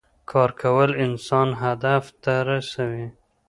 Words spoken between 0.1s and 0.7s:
کار